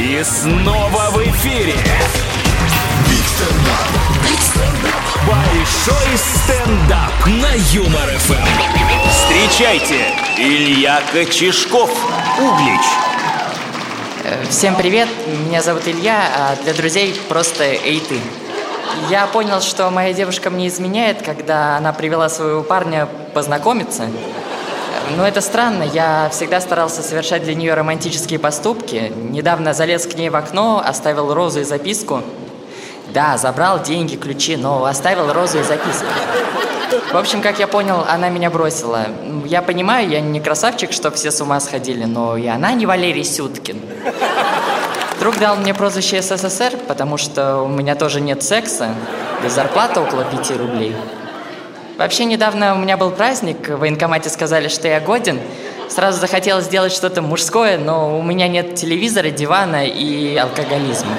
[0.00, 1.74] И снова в эфире.
[5.26, 9.10] Большой стендап на Юмор ФМ.
[9.10, 10.06] Встречайте,
[10.38, 11.90] Илья Кочешков,
[12.38, 12.80] Углич.
[14.48, 15.08] Всем привет,
[15.46, 18.18] меня зовут Илья, а для друзей просто Эй ты.
[19.10, 24.08] Я понял, что моя девушка мне изменяет, когда она привела своего парня познакомиться.
[25.16, 29.12] Но это странно, я всегда старался совершать для нее романтические поступки.
[29.16, 32.22] Недавно залез к ней в окно, оставил розу и записку.
[33.12, 36.06] Да, забрал деньги, ключи, но оставил розу и записку.
[37.12, 39.06] В общем, как я понял, она меня бросила.
[39.44, 43.24] Я понимаю, я не красавчик, что все с ума сходили, но и она не Валерий
[43.24, 43.80] Сюткин.
[45.18, 48.94] Друг дал мне прозвище СССР, потому что у меня тоже нет секса,
[49.42, 50.96] да зарплата около пяти рублей.
[52.00, 55.38] Вообще, недавно у меня был праздник, в военкомате сказали, что я годен.
[55.90, 61.12] Сразу захотелось сделать что-то мужское, но у меня нет телевизора, дивана и алкоголизма.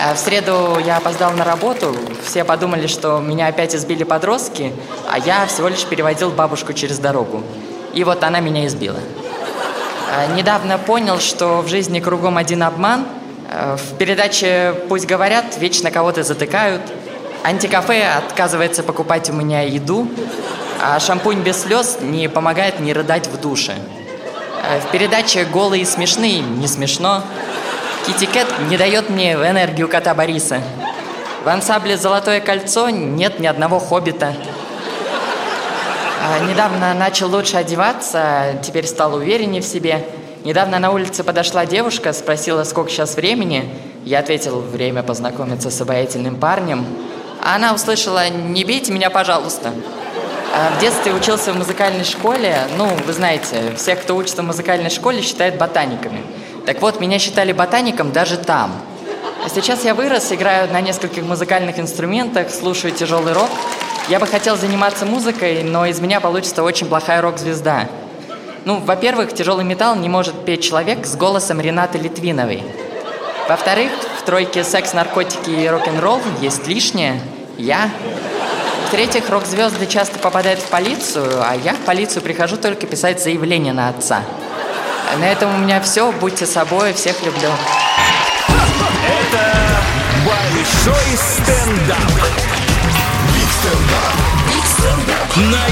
[0.00, 4.72] А в среду я опоздал на работу, все подумали, что меня опять избили подростки,
[5.10, 7.42] а я всего лишь переводил бабушку через дорогу.
[7.92, 9.00] И вот она меня избила.
[10.14, 13.04] А недавно понял, что в жизни кругом один обман.
[13.50, 16.82] А в передаче «Пусть говорят» вечно кого-то затыкают.
[17.44, 20.08] Антикафе отказывается покупать у меня еду,
[20.82, 23.74] а шампунь без слез не помогает не рыдать в душе.
[24.62, 27.22] А в передаче «Голые и смешные» не смешно.
[28.06, 30.60] Китикет не дает мне энергию кота Бориса.
[31.44, 34.34] В ансамбле «Золотое кольцо» нет ни одного хоббита.
[36.28, 40.04] А, недавно начал лучше одеваться, теперь стал увереннее в себе.
[40.42, 43.68] Недавно на улице подошла девушка, спросила, сколько сейчас времени.
[44.04, 46.84] Я ответил, время познакомиться с обаятельным парнем.
[47.54, 49.72] Она услышала, не бейте меня, пожалуйста.
[50.52, 52.56] А в детстве учился в музыкальной школе.
[52.76, 56.24] Ну, вы знаете, всех, кто учится в музыкальной школе, считают ботаниками.
[56.66, 58.72] Так вот, меня считали ботаником даже там.
[59.44, 63.48] А сейчас я вырос, играю на нескольких музыкальных инструментах, слушаю тяжелый рок.
[64.08, 67.88] Я бы хотел заниматься музыкой, но из меня получится очень плохая рок-звезда.
[68.64, 72.64] Ну, во-первых, тяжелый металл не может петь человек с голосом Ренаты Литвиновой.
[73.48, 77.20] Во-вторых, в тройке секс, наркотики и рок-н-ролл есть лишнее.
[77.58, 77.90] Я.
[78.88, 83.88] В-третьих, рок-звезды часто попадают в полицию, а я в полицию прихожу только писать заявление на
[83.88, 84.22] отца.
[85.18, 86.12] На этом у меня все.
[86.12, 86.92] Будьте собой.
[86.92, 87.50] Всех люблю.
[89.08, 89.54] Это
[90.24, 91.96] большой стендап.
[95.36, 95.66] На